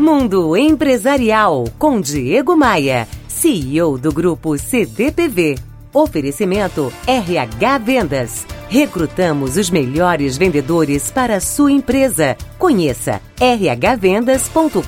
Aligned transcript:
Mundo 0.00 0.56
Empresarial 0.56 1.64
com 1.78 2.00
Diego 2.00 2.56
Maia, 2.56 3.06
CEO 3.28 3.98
do 3.98 4.10
grupo 4.10 4.56
CDPV. 4.56 5.56
Oferecimento 5.92 6.90
RH 7.06 7.78
Vendas. 7.78 8.46
Recrutamos 8.70 9.58
os 9.58 9.68
melhores 9.68 10.38
vendedores 10.38 11.10
para 11.10 11.36
a 11.36 11.40
sua 11.40 11.70
empresa. 11.70 12.34
Conheça 12.58 13.20
rhvendas.com.br. 13.38 14.80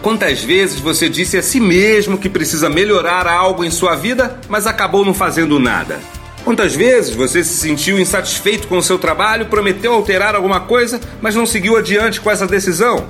Quantas 0.00 0.44
vezes 0.44 0.78
você 0.78 1.08
disse 1.08 1.36
a 1.36 1.42
si 1.42 1.58
mesmo 1.58 2.18
que 2.18 2.28
precisa 2.28 2.70
melhorar 2.70 3.26
algo 3.26 3.64
em 3.64 3.70
sua 3.72 3.96
vida, 3.96 4.38
mas 4.48 4.64
acabou 4.68 5.04
não 5.04 5.12
fazendo 5.12 5.58
nada? 5.58 5.98
Quantas 6.44 6.72
vezes 6.76 7.16
você 7.16 7.42
se 7.42 7.54
sentiu 7.54 7.98
insatisfeito 7.98 8.68
com 8.68 8.78
o 8.78 8.82
seu 8.82 8.96
trabalho, 8.96 9.46
prometeu 9.46 9.92
alterar 9.92 10.36
alguma 10.36 10.60
coisa, 10.60 11.00
mas 11.20 11.34
não 11.34 11.44
seguiu 11.44 11.76
adiante 11.76 12.20
com 12.20 12.30
essa 12.30 12.46
decisão? 12.46 13.08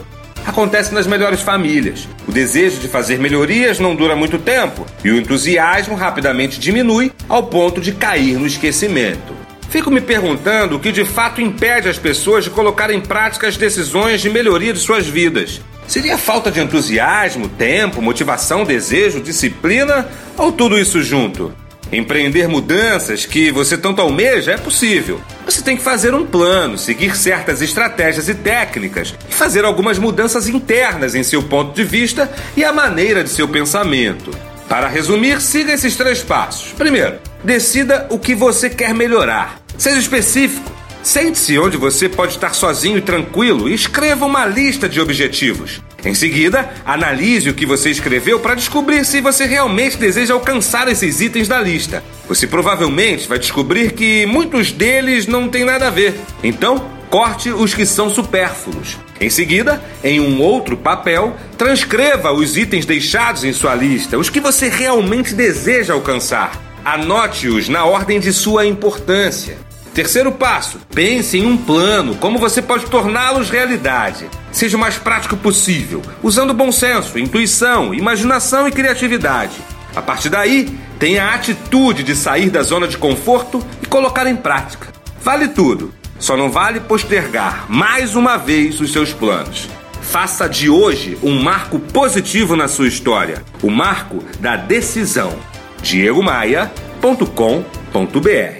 Acontece 0.51 0.93
nas 0.93 1.07
melhores 1.07 1.43
famílias. 1.43 2.09
O 2.27 2.33
desejo 2.33 2.81
de 2.81 2.89
fazer 2.89 3.21
melhorias 3.21 3.79
não 3.79 3.95
dura 3.95 4.17
muito 4.17 4.37
tempo 4.37 4.85
e 5.05 5.09
o 5.09 5.17
entusiasmo 5.17 5.95
rapidamente 5.95 6.59
diminui 6.59 7.13
ao 7.29 7.45
ponto 7.45 7.81
de 7.81 7.93
cair 7.93 8.37
no 8.37 8.49
esquecimento. 8.49 9.33
Fico 9.69 9.93
me 9.93 10.01
perguntando 10.01 10.75
o 10.75 10.81
que 10.81 10.91
de 10.91 11.05
fato 11.05 11.41
impede 11.41 11.89
as 11.89 12.01
pessoas 12.01 12.43
de 12.43 12.51
colocar 12.51 12.91
em 12.91 13.01
prática 13.01 13.47
as 13.47 13.57
decisões 13.57 14.21
de 14.21 14.29
melhoria 14.29 14.73
de 14.73 14.81
suas 14.81 15.07
vidas. 15.07 15.61
Seria 15.87 16.19
falta 16.19 16.51
de 16.51 16.59
entusiasmo, 16.59 17.49
tempo, 17.49 18.03
motivação, 18.03 18.65
desejo, 18.65 19.21
disciplina 19.21 20.09
ou 20.37 20.51
tudo 20.51 20.77
isso 20.77 21.01
junto? 21.01 21.55
Empreender 21.93 22.49
mudanças 22.49 23.25
que 23.25 23.53
você 23.53 23.79
tanto 23.79 24.03
almeja 24.03 24.51
é 24.51 24.57
possível. 24.57 25.21
Você 25.61 25.65
tem 25.65 25.77
que 25.77 25.83
fazer 25.83 26.15
um 26.15 26.25
plano, 26.25 26.79
seguir 26.79 27.15
certas 27.15 27.61
estratégias 27.61 28.31
e 28.31 28.35
técnicas 28.35 29.15
e 29.29 29.35
fazer 29.35 29.63
algumas 29.63 29.99
mudanças 29.99 30.49
internas 30.49 31.15
em 31.15 31.23
seu 31.23 31.43
ponto 31.43 31.75
de 31.75 31.85
vista 31.85 32.33
e 32.57 32.65
a 32.65 32.73
maneira 32.73 33.23
de 33.23 33.29
seu 33.29 33.47
pensamento. 33.47 34.31
Para 34.67 34.89
resumir, 34.89 35.39
siga 35.39 35.75
esses 35.75 35.97
três 35.97 36.23
passos. 36.23 36.73
Primeiro, 36.73 37.19
decida 37.45 38.07
o 38.09 38.19
que 38.19 38.35
você 38.35 38.71
quer 38.71 38.95
melhorar. 38.95 39.61
Seja 39.77 39.99
específico. 39.99 40.70
Sente-se 41.03 41.59
onde 41.59 41.77
você 41.77 42.09
pode 42.09 42.35
estar 42.35 42.55
sozinho 42.55 42.99
e 42.99 43.01
tranquilo 43.01 43.69
e 43.69 43.75
escreva 43.75 44.27
uma 44.27 44.45
lista 44.45 44.89
de 44.89 45.01
objetivos. 45.01 45.81
Em 46.05 46.15
seguida, 46.15 46.73
analise 46.85 47.49
o 47.49 47.55
que 47.55 47.65
você 47.65 47.91
escreveu 47.91 48.39
para 48.39 48.55
descobrir 48.55 49.05
se 49.05 49.21
você 49.21 49.47
realmente 49.47 49.97
deseja 49.97 50.35
alcançar 50.35 50.89
esses 50.89 51.21
itens 51.21 51.49
da 51.49 51.61
lista. 51.61 52.03
Você 52.29 52.47
provavelmente 52.47 53.29
vai 53.29 53.39
descobrir 53.39 53.93
que 53.93 54.27
muitos 54.27 54.73
deles 54.73 55.27
não 55.27 55.49
têm 55.49 55.65
nada 55.65 55.89
a 55.89 55.91
ver. 55.91 56.15
Então, 56.43 56.87
corte 57.09 57.51
os 57.51 57.75
que 57.75 57.85
são 57.87 58.09
supérfluos. 58.09 58.97
Em 59.21 59.29
seguida, 59.29 59.83
em 60.05 60.21
um 60.21 60.41
outro 60.41 60.77
papel, 60.77 61.37
transcreva 61.59 62.33
os 62.33 62.57
itens 62.57 62.87
deixados 62.87 63.43
em 63.45 63.53
sua 63.53 63.75
lista, 63.75 64.17
os 64.17 64.31
que 64.31 64.41
você 64.41 64.69
realmente 64.69 65.35
deseja 65.35 65.95
alcançar. 65.95 66.53
Anote-os 66.85 67.69
na 67.69 67.85
ordem 67.85 68.21
de 68.21 68.33
sua 68.33 68.65
importância. 68.65 69.59
Terceiro 69.95 70.33
passo: 70.33 70.81
pense 70.95 71.39
em 71.39 71.47
um 71.47 71.57
plano, 71.57 72.15
como 72.17 72.39
você 72.39 72.63
pode 72.63 72.87
torná-los 72.87 73.51
realidade. 73.51 74.29
Seja 74.53 74.77
o 74.77 74.81
mais 74.81 74.97
prático 74.97 75.37
possível, 75.37 76.03
usando 76.23 76.55
bom 76.55 76.73
senso, 76.73 77.19
intuição, 77.19 77.95
imaginação 77.95 78.69
e 78.69 78.73
criatividade. 78.73 79.57
A 79.95 80.03
partir 80.03 80.29
daí, 80.29 80.79
tenha 80.99 81.25
a 81.25 81.35
atitude 81.35 82.03
de 82.03 82.15
sair 82.15 82.51
da 82.51 82.63
zona 82.63 82.87
de 82.87 82.97
conforto 82.97 83.65
e 83.83 83.87
colocar 83.87 84.27
em 84.27 84.37
prática. 84.37 84.89
Vale 85.23 85.49
tudo, 85.49 85.93
só 86.19 86.37
não 86.37 86.51
vale 86.51 86.81
postergar 86.81 87.67
mais 87.69 88.15
uma 88.15 88.37
vez 88.37 88.81
os 88.81 88.93
seus 88.93 89.13
planos. 89.13 89.69
Faça 90.01 90.49
de 90.49 90.69
hoje 90.69 91.19
um 91.23 91.43
marco 91.43 91.79
positivo 91.79 92.57
na 92.57 92.69
sua 92.69 92.89
história, 92.89 93.43
o 93.63 93.71
marco 93.71 94.23
da 94.41 94.57
decisão. 94.57 95.37
diegomaia.com.br 95.83 98.60